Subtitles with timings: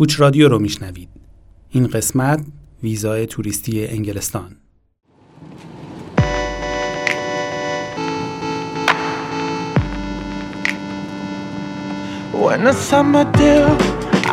[0.00, 1.08] کوچ رادیو رو میشنوید.
[1.70, 2.40] این قسمت
[2.82, 4.56] ویزای توریستی انگلستان.
[12.32, 13.70] When summer deal,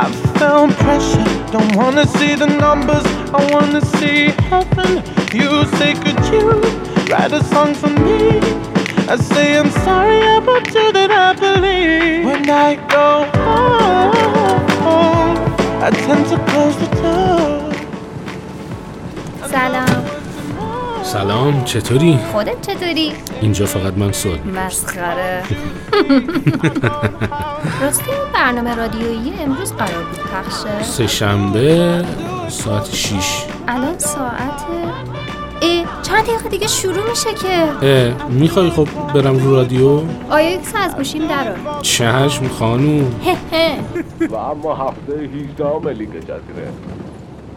[0.04, 0.06] I
[0.84, 1.28] pressure.
[1.54, 3.06] Don't wanna see the numbers,
[3.38, 4.92] I wanna see heaven.
[5.40, 6.46] You say, could you
[7.12, 8.20] write a song for me?
[9.14, 12.26] I say I'm sorry about you that I believe.
[12.30, 13.08] When I go
[13.46, 14.17] home,
[19.52, 20.06] سلام
[21.04, 25.44] سلام چطوری؟ خودت چطوری؟ اینجا فقط من سوال مسخره
[27.82, 32.06] راستی برنامه رادیویی امروز قرار بود پخشه؟ سه شنبه
[32.50, 34.62] ساعت 6 الان ساعت
[36.04, 37.64] چند دقیقه دیگه شروع میشه که.
[37.82, 43.16] اه می‌خوای خب برم رو رادیو؟ AUX از گوشیم درار چشم خانوم.
[44.30, 46.70] و اما هفته 18 لیگ جزیره.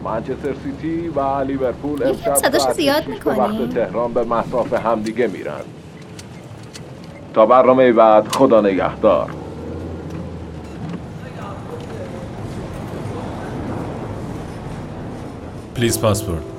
[0.03, 5.61] منچستر سیتی و لیورپول امشب صداش زیاد می‌کنی؟ وقت تهران به مصاف همدیگه میرن.
[7.33, 9.29] تا برنامه بعد خدا نگهدار.
[15.75, 16.50] please passport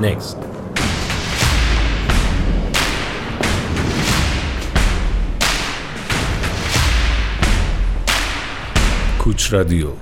[0.00, 0.36] Next.
[9.18, 9.92] کوچ رادیو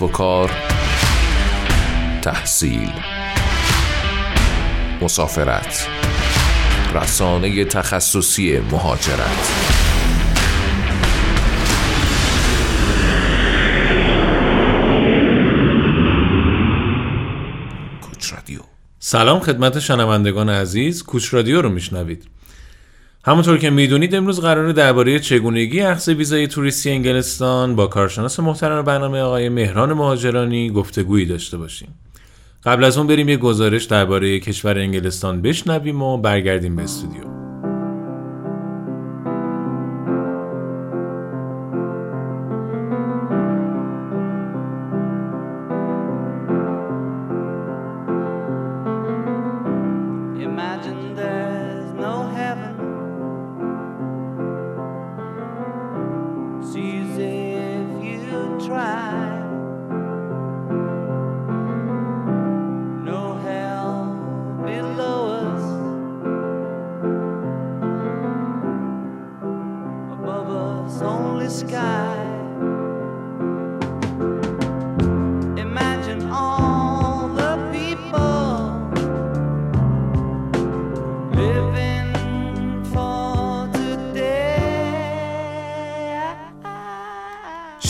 [0.00, 0.50] کسب و کار
[2.22, 2.92] تحصیل
[5.00, 5.88] مسافرت
[6.94, 9.50] رسانه تخصصی مهاجرت.
[18.98, 22.28] سلام خدمت شنوندگان عزیز کوچ رادیو رو میشنوید.
[23.24, 29.20] همونطور که می‌دونید امروز قراره درباره چگونگی اخذ ویزای توریستی انگلستان با کارشناس محترم برنامه
[29.20, 31.88] آقای مهران مهاجرانی گفتگویی داشته باشیم.
[32.64, 37.39] قبل از اون بریم یه گزارش درباره کشور انگلستان بشنویم و برگردیم به استودیو.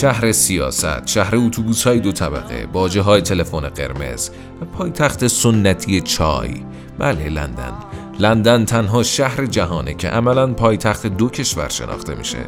[0.01, 4.29] شهر سیاست، شهر اتوبوس های دو طبقه، باجه های تلفن قرمز
[4.61, 6.65] و پایتخت سنتی چای.
[6.99, 7.73] بله لندن.
[8.19, 12.39] لندن تنها شهر جهانه که عملا پایتخت دو کشور شناخته میشه.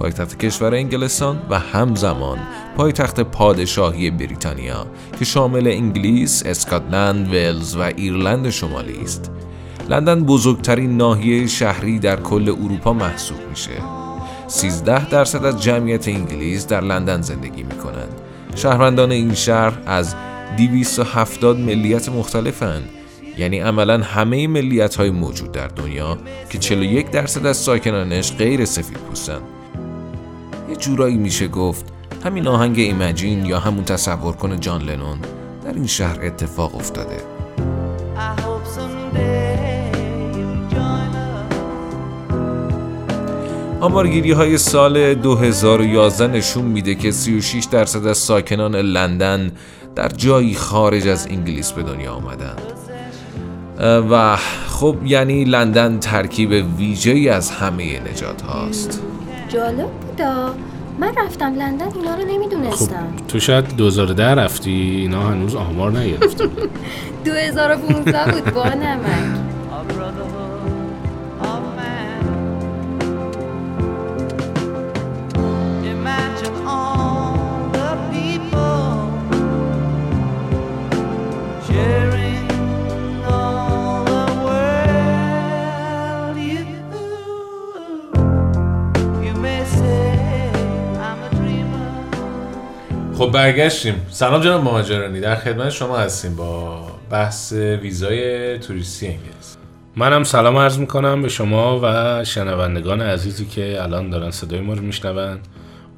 [0.00, 2.38] پایتخت کشور انگلستان و همزمان
[2.76, 4.86] پایتخت پادشاهی بریتانیا
[5.18, 9.30] که شامل انگلیس، اسکاتلند، ولز و ایرلند شمالی است.
[9.88, 13.70] لندن بزرگترین ناحیه شهری در کل اروپا محسوب میشه
[14.46, 18.20] 13 درصد از جمعیت انگلیس در لندن زندگی می کنند.
[18.54, 20.14] شهروندان این شهر از
[20.56, 22.88] 270 ملیت مختلفند
[23.38, 26.18] یعنی عملا همه ملیت های موجود در دنیا
[26.50, 29.59] که 41 درصد از ساکنانش غیر سفید پوستند.
[30.70, 31.84] یه جورایی میشه گفت
[32.24, 35.18] همین آهنگ ایمجین یا همون تصور کنه جان لنون
[35.64, 37.16] در این شهر اتفاق افتاده.
[43.80, 49.52] آمارگیری های سال 2011 نشون میده که 36 درصد از ساکنان لندن
[49.94, 52.56] در جایی خارج از انگلیس به دنیا آمدن.
[54.10, 54.36] و
[54.68, 59.02] خب یعنی لندن ترکیب ویژه‌ای از همه نجات هاست
[59.48, 60.54] جالب بودا
[60.98, 64.70] من رفتم لندن اینا رو نمی‌دونستم تو شاید 2010 رفتی
[65.00, 66.48] اینا هنوز آمار نگرفتن
[67.24, 69.40] 2015 بود با نمک.
[75.92, 76.99] Imagine all
[93.20, 94.06] خب برگشتیم.
[94.10, 95.20] سلام جناب مهاجرانی.
[95.20, 99.56] در خدمت شما هستیم با بحث ویزای توریستی انگلیس.
[99.96, 104.82] منم سلام عرض می‌کنم به شما و شنوندگان عزیزی که الان دارن صدای ما رو
[104.82, 105.38] میشنون.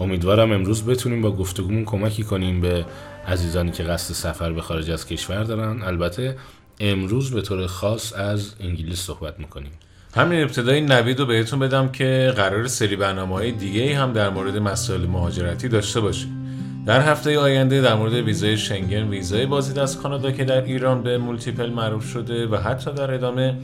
[0.00, 2.84] امیدوارم امروز بتونیم با گفتگومون کمکی کنیم به
[3.28, 5.82] عزیزانی که قصد سفر به خارج از کشور دارن.
[5.82, 6.36] البته
[6.80, 9.72] امروز به طور خاص از انگلیس صحبت می‌کنیم.
[10.14, 14.30] همین ابتدا این نوید رو بهتون بدم که قرار سری برنامه های دیگه هم در
[14.30, 16.41] مورد مسائل مهاجرتی داشته باشیم.
[16.86, 21.18] در هفته آینده در مورد ویزای شنگن ویزای بازدید از کانادا که در ایران به
[21.18, 23.54] multiple معروف شده و حتی در ادامه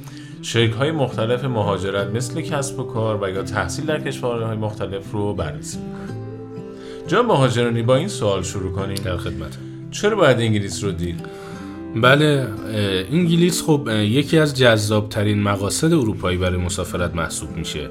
[0.43, 5.35] شکل های مختلف مهاجرت مثل کسب و کار و یا تحصیل در کشورهای مختلف رو
[5.35, 6.19] بررسی می‌کنیم
[7.06, 8.97] جا مهاجرانی با این سوال شروع کنیم.
[9.05, 9.59] در خدمت
[9.91, 11.20] چرا باید انگلیس رو دید؟
[12.03, 12.47] بله
[13.12, 17.91] انگلیس خب یکی از جذابترین مقاصد اروپایی برای مسافرت محسوب میشه.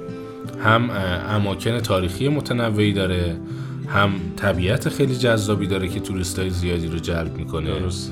[0.63, 0.89] هم
[1.29, 3.37] اماکن تاریخی متنوعی داره
[3.87, 7.79] هم طبیعت خیلی جذابی داره که توریستای زیادی رو جلب می‌کنه.
[7.79, 8.11] درست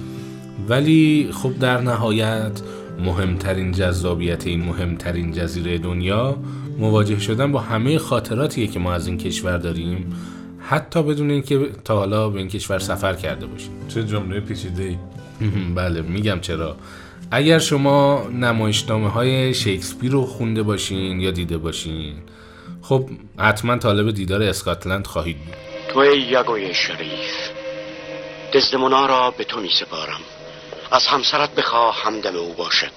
[0.69, 2.61] ولی خب در نهایت
[2.99, 6.37] مهمترین جذابیت این مهمترین جزیره دنیا
[6.79, 10.13] مواجه شدن با همه خاطراتیه که ما از این کشور داریم
[10.59, 13.71] حتی بدون اینکه تا حالا به این کشور سفر کرده باشیم.
[13.87, 14.97] چه جمله پیچیده ای
[15.75, 16.75] بله میگم چرا.
[17.31, 22.13] اگر شما نمایشنامه های شکسپیر رو خونده باشین یا دیده باشین
[22.89, 23.09] خب
[23.39, 25.55] حتما طالب دیدار اسکاتلند خواهید بود.
[25.93, 27.49] تو یگوی شریف.
[28.53, 30.21] دزدمونا را به تو می سپارم
[30.91, 32.91] از همسرت بخواه همدم او باشد.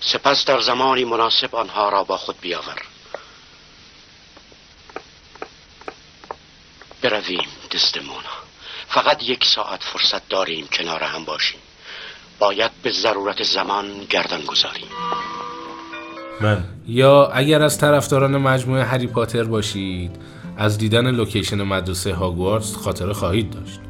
[0.00, 2.82] سپس در زمانی مناسب آنها را با خود بیاور.
[7.02, 8.36] برویم دزدمونا.
[8.88, 11.60] فقط یک ساعت فرصت داریم کنار هم باشیم.
[12.38, 14.88] باید به ضرورت زمان گردن گذاریم.
[16.40, 20.10] من یا اگر از طرفداران مجموعه هری پاتر باشید
[20.56, 23.80] از دیدن لوکیشن مدرسه هاگوارتس خاطره خواهید داشت.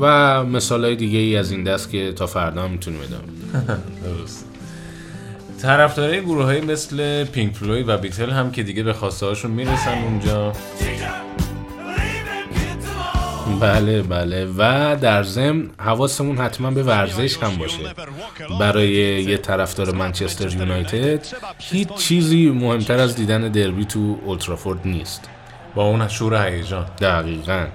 [0.00, 3.24] و مثال های دیگه ای از این دست که تا فردا هم می‌تونیم ادامه.
[4.04, 4.46] درست.
[5.62, 10.04] طرفدارای گروه های مثل پینک فلوید و بیتل هم که دیگه به خواسته هاشون می‌رسن
[10.04, 10.52] اونجا.
[13.60, 14.48] بله بله.
[14.58, 17.78] و در ضمن حواسمون حتما به ورزش هم باشه.
[18.60, 18.90] برای
[19.22, 21.26] یه طرفدار منچستر یونایتد
[21.58, 25.28] هیچ چیزی مهمتر از دیدن دربی تو اولدترافورد نیست.
[25.74, 26.86] با اون شور هیجان.
[27.00, 27.66] دقیقا.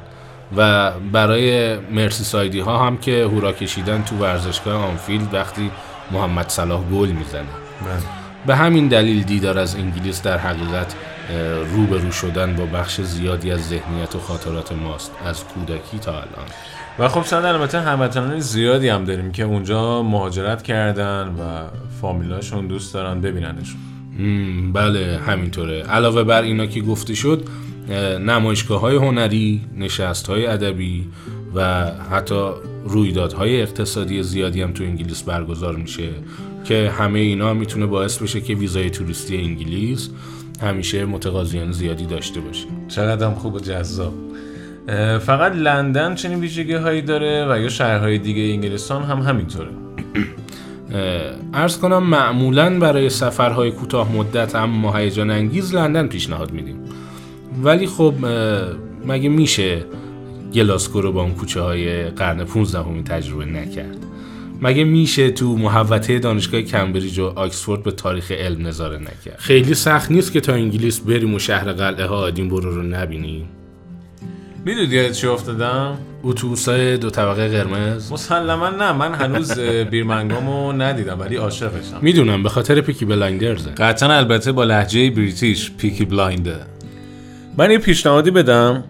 [0.58, 5.72] و برای مرسی سایدی ها هم که هورا کشیدن تو ورزشگاه آنفیلد وقتی
[6.12, 7.42] محمد صلاح گل می‌زنه.
[7.82, 10.96] من به همین دلیل دیدار از انگلیس در حقیقت
[11.76, 16.48] روبرو شدن با بخش زیادی از ذهنیت و خاطرات ماست از کودکی تا الان.
[17.00, 21.42] و خب شاید البته هموطنان زیادی هم داریم که اونجا مهاجرت کردن و
[22.02, 23.80] فامیلاشون دوست دارن ببیننشون
[24.74, 25.84] بله همینطوره.
[25.84, 27.48] علاوه بر اینا که گفته شد
[28.26, 31.06] نمایشگاه های هنری نشست های ادبی
[31.56, 32.50] و حتی
[32.86, 36.10] رویدادهای اقتصادی زیادی هم تو انگلیس برگزار میشه.
[36.66, 40.10] که همه اینا هم می‌تونه باعث بشه که ویزای توریستی انگلیس
[40.62, 42.66] همیشه متقاضیان زیادی داشته باشه.
[42.88, 44.14] چقدر هم خوب و جذاب.
[45.20, 49.70] فقط لندن چنین ویژگی هایی داره و یا شهرهای دیگه انگلستان هم همینطوره.
[51.54, 56.78] ارز کنم معمولا برای سفرهای کوتاه مدت اما هیجان انگیز لندن پیشنهاد میدیم.
[57.64, 58.14] ولی خب
[59.06, 59.86] مگه میشه
[60.54, 63.98] گلاسکو رو با اون کوچه های قرن 15 همین تجربه نکرد؟
[64.62, 70.12] مگه میشه تو محوطه دانشگاه کمبریج و آکسفورد به تاریخ علم نظاره نکرد؟ خیلی سخت
[70.12, 73.50] نیست که تا انگلیس بریم و شهر قلعه ها ادینبورو رو نبینیم.
[74.66, 81.36] می‌دونی یاد چی افتادم؟ اتوبوسای دو طبقه قرمز؟ مسلما نه من هنوز بیرمنگامو ندیدم ولی
[81.36, 83.70] عاشقشم می‌دونم به خاطر پیکی بلایندرزه.
[83.70, 86.56] قطعا البته با لهجه British پیکی بلاینده
[87.58, 88.84] من یه پیشنهادی بدم.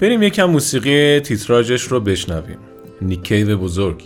[0.00, 2.58] بریم یکم موسیقی تیتراژش رو بشنویم.
[3.02, 4.02] نیکیو بزرگ.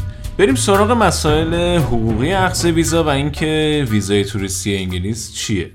[0.41, 5.71] بریم سراغ مسائل حقوقی اخذ ویزا و اینکه ویزای توریستی انگلیس چیه.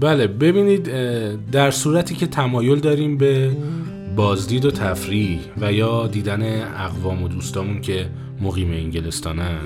[0.00, 0.90] بله ببینید
[1.50, 3.50] در صورتی که تمایل داریم به
[4.16, 8.06] بازدید و تفریح و یا دیدن اقوام و دوستامون که
[8.40, 9.60] مقیم انگلستانن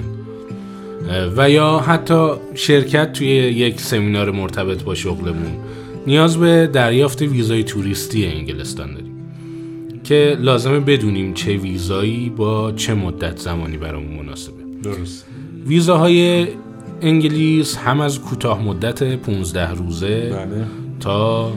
[1.36, 5.58] و یا حتی شرکت توی یک سمینار مرتبط با شغلمون
[6.06, 9.09] نیاز به دریافت ویزای توریستی انگلستان داریم.
[10.10, 14.62] که لازمه بدونیم چه ویزایی با چه مدت زمانی برامون مناسبه.
[14.82, 15.26] درست.
[15.66, 16.48] ویزاهای
[17.00, 20.66] انگلیس هم از کوتاه مدت 15 روزه بله.
[21.00, 21.52] تا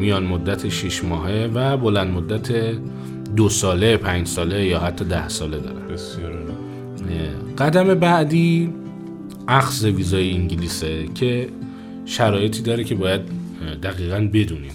[0.00, 2.52] میان مدت 6 ماهه و بلند مدت
[3.36, 6.32] دو ساله، پنج ساله یا حتی ده ساله دارن بسیار
[7.58, 8.70] قدم بعدی
[9.48, 11.48] اخذ ویزای انگلیسه که
[12.04, 13.20] شرایطی داره که باید
[13.82, 14.72] دقیقا بدونیم.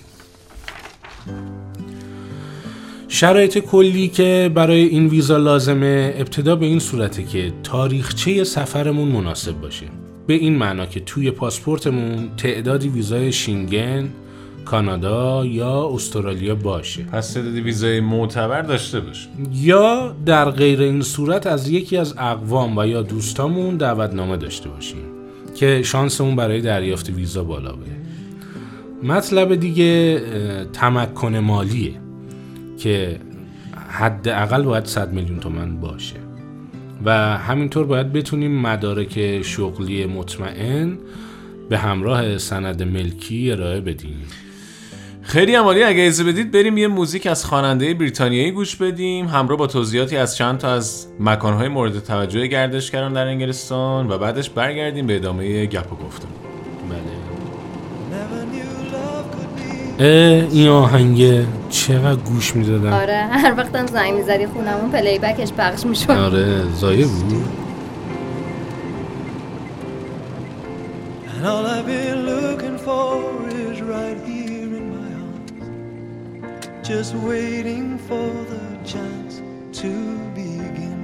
[3.11, 9.61] شرایط کلی که برای این ویزا لازمه ابتدا به این صورته که تاریخچه سفرمون مناسب
[9.61, 9.85] باشه.
[10.27, 14.09] به این معنا که توی پاسپورتمون تعدادی ویزای شینگن،
[14.65, 17.03] کانادا یا استرالیا باشه.
[17.03, 22.77] پس تعدادی ویزای معتبر داشته باش یا در غیر این صورت از یکی از اقوام
[22.77, 25.03] و یا دوستامون دعوتنامه داشته باشیم
[25.55, 27.99] که شانسمون برای دریافت ویزا بالا بره.
[29.03, 30.21] مطلب دیگه
[30.73, 31.93] تمکن مالیه.
[32.79, 33.19] که
[33.89, 36.15] حداقل باید 100 میلیون تومن باشه.
[37.05, 40.97] و همینطور باید بتونیم مدارک شغلی مطمئن
[41.69, 44.17] به همراه سند ملکی ارائه بدیم.
[45.21, 49.27] خیلی عمالی اگه اجازه بدید بریم یه موزیک از خواننده بریتانیایی گوش بدیم.
[49.27, 54.49] همراه با توضیحاتی از چند تا از مکانهای مورد توجه گردشگران در انگلستان و بعدش
[54.49, 56.48] برگردیم به ادامه گپ و گفتم
[59.99, 66.11] این آهنگه چقدر گوش می‌دادم آره هر وقتم زنگ می‌زدی خونمون پلی بکش پخش می‌شد
[66.11, 67.45] آره زایه بود
[71.39, 73.11] And all I've been looking for
[73.49, 75.51] is right here in my arms.
[76.89, 79.33] Just waiting for the chance
[79.81, 79.91] to
[80.39, 80.99] begin.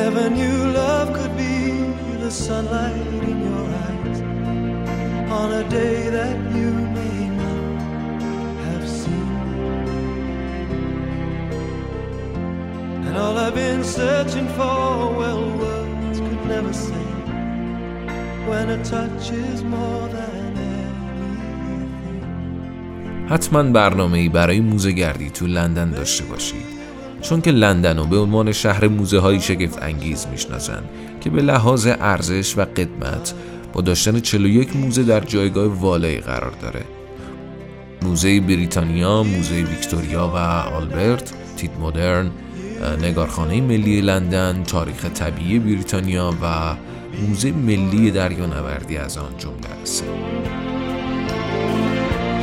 [0.00, 1.29] Never knew love could
[5.42, 9.32] on a day that you may not have seen.
[13.06, 14.80] And all I've been searching for,
[15.20, 17.06] well, words could never say.
[18.50, 20.90] When a touch is more than anything.
[23.28, 26.80] حتما برنامه ای برای موزه گردی تو لندن داشته باشید
[27.22, 30.82] چون که لندن رو به عنوان شهر موزه های شگفت انگیز می‌شناسن
[31.20, 33.34] که به لحاظ ارزش و قدمت
[33.72, 36.84] با داشتن 41 موزه در جایگاه والایی قرار داره
[38.02, 40.36] موزه بریتانیا، موزه ویکتوریا و
[40.76, 42.30] آلبرت، تیت مدرن،
[43.02, 46.74] نگارخانه ملی لندن، تاریخ طبیعی بریتانیا و
[47.28, 50.04] موزه ملی دریانوردی از آن جمله است.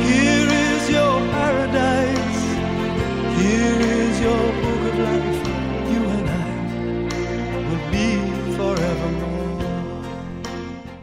[0.08, 2.42] Here is your paradise.
[3.38, 3.97] Here is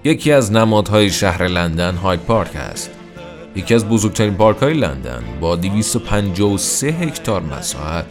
[0.06, 2.92] یکی از نمادهای شهر لندن هاید پارک است.
[3.56, 8.06] یکی از بزرگترین پارک های لندن با 253 هکتار مساحت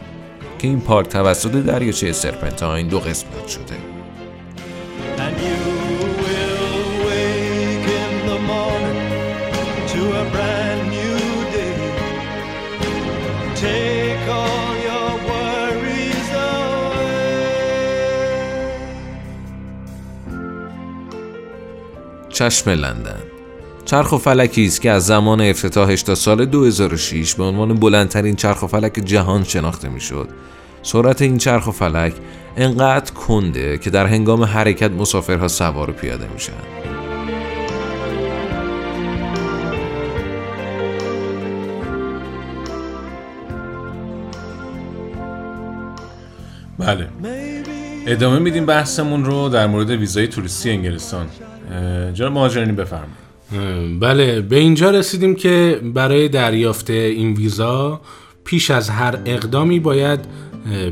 [0.59, 3.94] که این پارک توسط دریاچه سرپنتاین دو قسمت شده.
[22.35, 23.21] چشم لندن
[23.85, 28.63] چرخ و فلکی است که از زمان افتتاحش تا سال 2006 به عنوان بلندترین چرخ
[28.63, 30.29] و فلک جهان شناخته می‌شد.
[30.83, 32.15] سرعت این چرخ و فلک
[32.57, 36.53] انقدر کنده که در هنگام حرکت مسافرها سوار و پیاده میشن.
[46.79, 47.09] بله
[48.07, 51.27] ادامه میدیم بحثمون رو در مورد ویزای توریستی انگلستان
[52.15, 53.25] جناب مهاجرانی بفرمایید.
[54.01, 58.01] بله به اینجا رسیدیم که برای دریافت این ویزا
[58.45, 60.21] پیش از هر اقدامی باید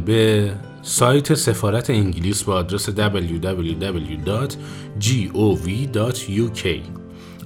[0.06, 2.98] به سایت سفارت انگلیس با آدرس www.gov.uk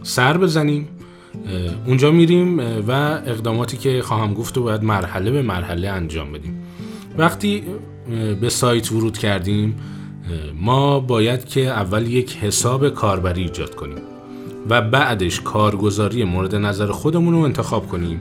[0.02, 0.88] سر بزنیم.
[1.87, 2.90] اونجا میریم و
[3.26, 6.62] اقداماتی که خواهم گفت رو باید مرحله به مرحله انجام بدیم.
[7.19, 7.62] وقتی
[8.40, 9.76] به سایت ورود کردیم
[10.54, 13.99] ما باید که اول یک حساب کاربری ایجاد کنیم
[14.68, 18.21] و بعدش کارگزاری مورد نظر خودمون رو انتخاب کنیم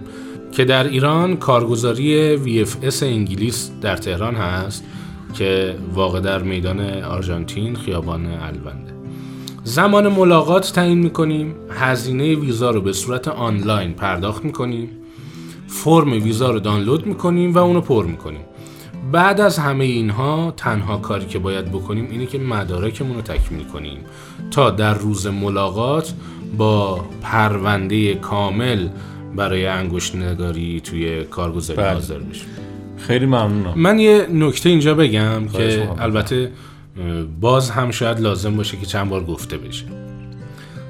[0.51, 4.83] که در ایران کارگزاری VFS انگلیس در تهران هست
[5.33, 8.93] که واقع در میدان آرژانتین خیابان الونده
[9.63, 14.89] زمان ملاقات تعیین می‌کنیم هزینه ویزا رو به صورت آنلاین پرداخت می‌کنیم
[15.67, 18.45] فرم ویزا رو دانلود می‌کنیم و اونو پر می‌کنیم.
[19.12, 23.97] بعد از همه اینها تنها کاری که باید بکنیم اینه که مدارکمون رو تکمیل کنیم
[24.51, 26.13] تا در روز ملاقات
[26.57, 28.88] با پرونده کامل
[29.35, 31.93] برای انگشت نگاری توی کارگزاری بله.
[31.93, 32.47] حاضر بشیم
[32.97, 35.89] خیلی ممنونم من یه نکته اینجا بگم که.
[35.97, 36.51] البته
[37.41, 39.85] باز هم شاید لازم باشه که چند بار گفته بشه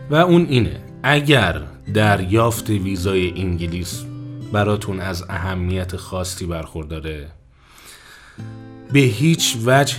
[0.10, 1.62] و اون اینه اگر
[1.94, 4.06] دریافت ویزای انگلیس
[4.52, 7.28] براتون از اهمیت خاصی برخورداره
[8.94, 9.96] به هیچ وجه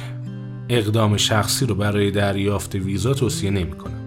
[0.69, 4.01] اقدام شخصی رو برای دریافت ویزا توصیه نمی‌کنم.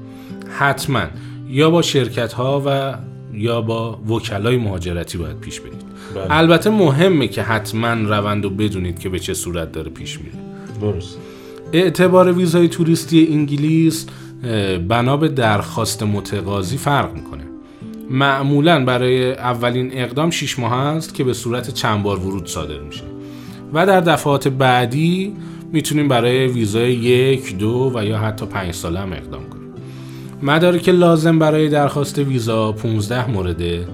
[0.58, 1.04] حتما
[1.50, 2.98] یا با شرکت ها و
[3.34, 5.82] یا با وکلای مهاجرتی باید پیش برید.
[6.30, 10.36] البته مهمه که حتما روند رو بدونید که به چه صورت داره پیش میره.
[10.82, 11.18] درست.
[11.74, 14.06] اعتبار ویزای توریستی انگلیس
[14.88, 17.44] بنا به درخواست متقاضی فرق می‌کنه.
[18.10, 23.04] معمولا برای اولین اقدام 6 ماه است که به صورت چند بار ورود صادر میشه.
[23.74, 25.34] و در دفعات بعدی
[25.72, 29.74] می‌تونیم برای ویزای یک دو و یا حتی پنج ساله هم اقدام کنیم.
[30.42, 33.88] مدارک لازم برای درخواست ویزا 15 مورده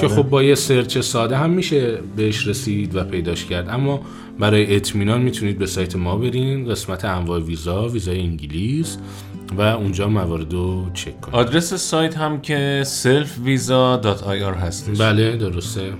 [0.00, 3.68] که خب با یه سرچ ساده هم میشه بهش رسید و پیداش کرد.
[3.68, 4.00] اما
[4.38, 8.98] برای اطمینان می‌تونید به سایت ما برین قسمت انواع ویزا ویزای انگلیس
[9.56, 11.36] و اونجا موارد رو چک کنید.
[11.36, 15.00] آدرس سایت هم که selfvisa.ir هستش.
[15.00, 15.92] بله درسته.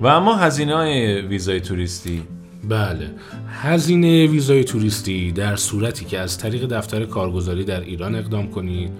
[0.00, 2.22] و اما هزینه های ویزای توریستی.
[2.64, 3.10] بله.
[3.48, 8.90] هزینه ویزای توریستی در صورتی که از طریق دفتر کارگزاری در ایران اقدام کنید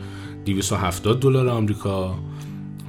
[0.45, 2.19] 270 دلار آمریکا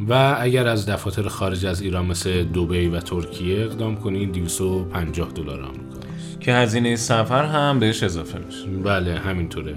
[0.09, 5.61] و اگر از دفاتر خارج از ایران مثل دبی و ترکیه اقدام کنید 250 دلار
[5.61, 5.99] آمریکا.
[6.39, 8.67] که هزینه سفر هم بهش اضافه میشه.
[8.83, 9.75] بله همینطوره.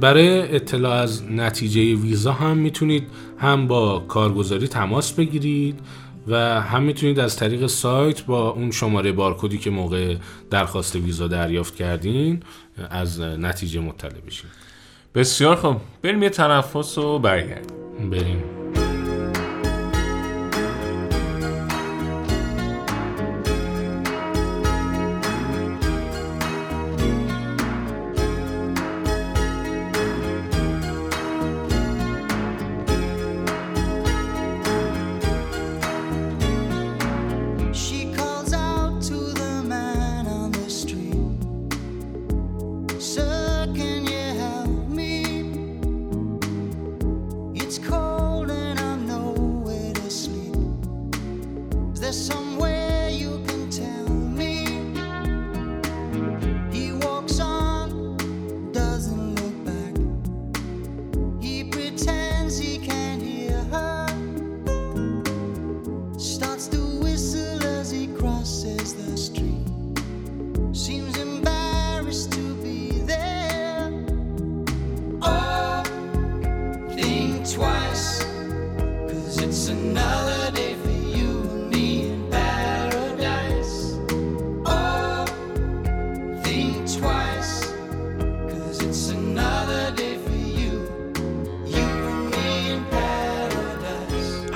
[0.00, 3.06] برای اطلاع از نتیجه ویزا هم می‌تونید
[3.38, 5.80] هم با کارگزاری تماس بگیرید
[6.28, 10.16] و هم می‌تونید از طریق سایت با اون شماره بارکدی که موقع
[10.50, 12.42] درخواست ویزا دریافت کردین
[12.90, 14.50] از نتیجه مطلع بشید
[15.14, 15.76] بسیار خوب.
[16.02, 18.10] بریم یه تنفس و برگردیم.
[18.10, 18.55] بریم.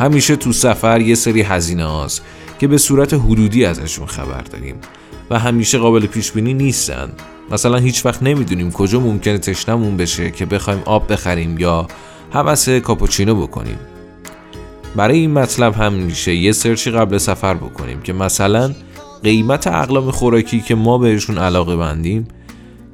[0.01, 2.23] همیشه تو سفر یه سری هزینه هاست
[2.59, 4.75] که به صورت حدودی ازشون خبر داریم
[5.31, 7.13] و همیشه قابل پیش بینی نیستن.
[7.51, 11.87] مثلا هیچ وقت نمی‌دونیم کجا ممکنه تشنمون بشه که بخوایم آب بخریم یا
[12.33, 13.79] هوس کاپوچینو بکنیم.
[14.97, 18.75] برای این مطلب هم میشه یه سرچی قبل سفر بکنیم که مثلا
[19.23, 22.29] قیمت اقلام خوراکی که ما بهشون علاقه بندیم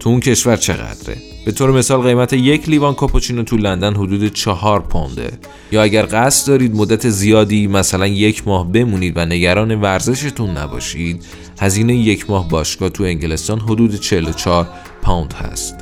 [0.01, 4.81] تو اون کشور چقدره؟ به طور مثال قیمت یک لیوان کاپوچینو تو لندن حدود چهار
[4.81, 5.31] پونده.
[5.73, 11.25] یا اگر قصد دارید مدت زیادی مثلا یک ماه بمونید و نگران ورزشتون نباشید
[11.61, 14.69] هزینه یک ماه باشگاه تو انگلستان حدود 44
[15.03, 15.75] پوند هست.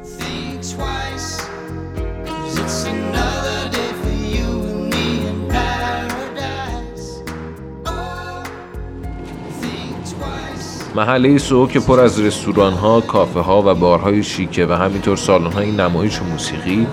[10.94, 15.52] محله سو که پر از رستوران ها، کافه ها و بارهای شیکه و همینطور سالن
[15.52, 16.86] های نمایش و موسیقی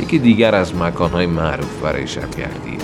[0.00, 2.78] یکی دیگر از مکان های معروف برای شبگردیه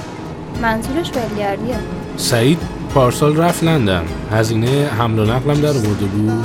[0.63, 1.79] منظورش ولگردیه
[2.17, 2.59] سعید
[2.95, 4.05] پارسال رفت لندن.
[4.31, 6.45] هزینه حمل و نقلم در آورده بود.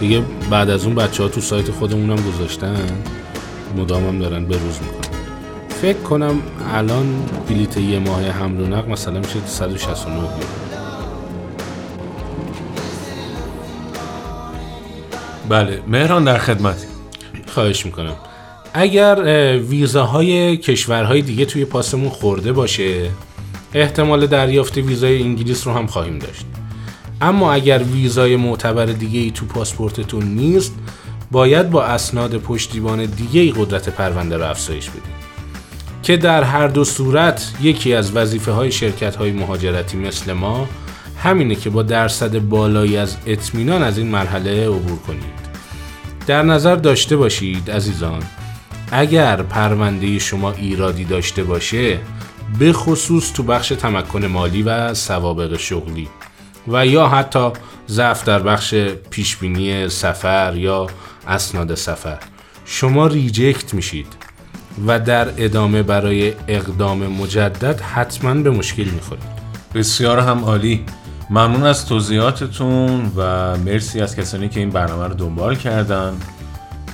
[0.00, 2.86] دیگه بعد از اون بچه ها تو سایت خودمونم گذاشتن.
[3.76, 5.18] مدامم دارن به روز می‌کنن.
[5.68, 6.42] فکر کنم
[6.74, 7.06] الان
[7.48, 10.67] بلیت یه ماه حمل و نقل مثلا میشه 169 یورو
[15.48, 16.86] بله مهران در خدمتی
[17.46, 18.16] خواهش می‌کنم.
[18.74, 23.10] اگر اه، ویزاهای کشورهای دیگه توی پاسمون خورده باشه
[23.74, 26.46] احتمال دریافت ویزای انگلیس رو هم خواهیم داشت.
[27.20, 30.74] اما اگر ویزای معتبر دیگه ای تو پاسپورتتون نیست
[31.30, 35.28] باید با اسناد پشتیبان دیگه ای قدرت پرونده رو افزایش بدید.
[36.02, 40.68] که در هر دو صورت یکی از وظیفه های شرکت های مهاجرتی مثل ما
[41.22, 45.37] همینه که با درصد بالایی از اطمینان از این مرحله عبور کنید.
[46.28, 48.22] در نظر داشته باشید عزیزان.
[48.92, 51.98] اگر پرونده شما ایرادی داشته باشه
[52.58, 56.08] به خصوص تو بخش تمکن مالی و سوابق شغلی
[56.68, 57.50] و یا حتی
[57.88, 58.74] ضعف در بخش
[59.10, 60.86] پیشبینی سفر یا
[61.28, 62.18] اسناد سفر
[62.64, 64.16] شما ریجکت میشید
[64.86, 69.38] و در ادامه برای اقدام مجدد حتما به مشکل می‌خورید.
[69.74, 70.84] بسیار هم عالی.
[71.30, 76.12] ممنون از توضیحاتتون و مرسی از کسانی که این برنامه رو دنبال کردن.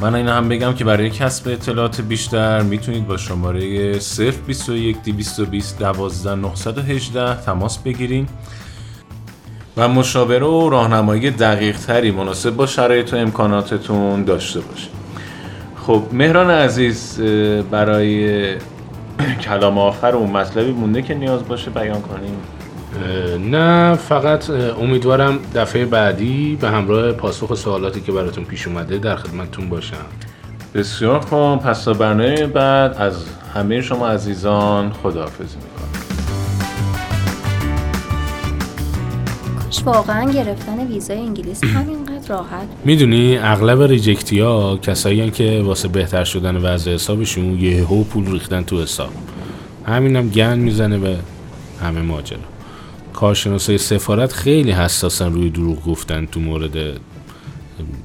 [0.01, 3.93] من این هم بگم که برای کسب اطلاعات بیشتر می‌تونید با شماره
[4.47, 8.29] 021 220 12 918 تماس بگیرین
[9.77, 14.91] و مشاوره و راهنمایی دقیق تری مناسب با شرایط و امکاناتتون داشته باشید
[15.87, 17.21] خب مهران عزیز
[17.71, 18.55] برای
[19.45, 22.37] کلام آخر اون مطلبی مونده که نیاز باشه بیان کنیم؟
[23.51, 29.69] نه فقط امیدوارم دفعه بعدی به همراه پاسخ سوالاتی که براتون پیش اومده در خدمتتون
[29.69, 29.97] باشم.
[30.75, 31.59] بسیار خوب.
[31.59, 33.15] پس تا برنامه بعد از
[33.55, 35.89] همه شما عزیزان خداحافظی می‌کنم.
[39.65, 46.25] کاش واقعا گرفتن ویزای انگلیس همینقدر راحت می‌دونی اغلب ریجکتی ها کسایی که واسه بهتر
[46.25, 49.11] شدن وضع حسابشون یه هو پول ریختن تو حساب.
[49.87, 51.17] همینم گند می‌زنه به
[51.83, 52.39] همه ماجرا.
[53.15, 56.73] کارشناسای سفارت خیلی حساسن روی دروغ گفتن تو مورد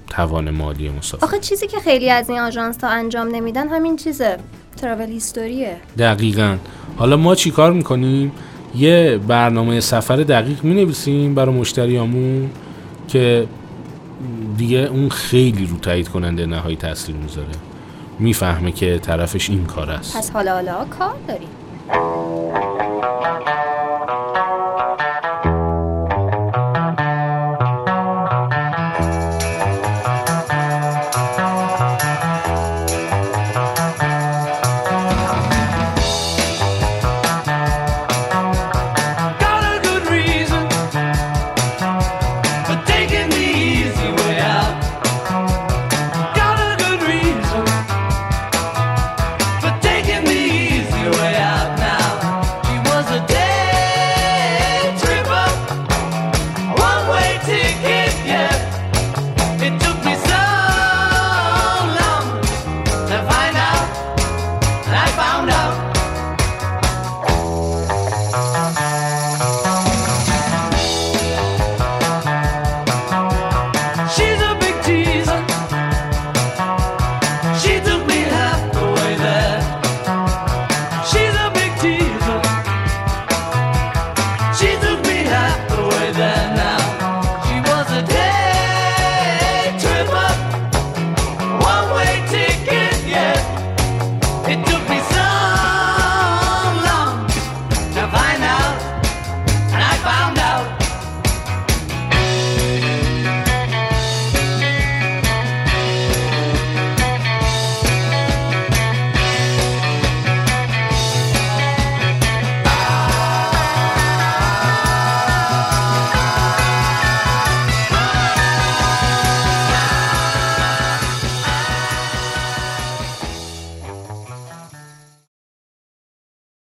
[0.10, 1.26] توان مالی مسافر.
[1.26, 4.38] آخه چیزی که خیلی از این آژانس ها انجام نمیدن همین چیزه.
[4.78, 5.78] تراول هیستوریه.
[5.98, 6.58] دقیقا.
[6.98, 8.32] حالا ما چی کار می‌کنیم؟
[8.76, 12.50] یه برنامه سفر دقیق می‌نویسیم برای مشتریامون
[13.08, 13.48] که
[14.58, 17.48] دیگه اون خیلی رو تایید کننده نهایی تاثیر می‌ذاره.
[18.19, 20.17] می‌فهمه که طرفش این کار است.
[20.17, 21.50] پس حالا حالا کار داریم.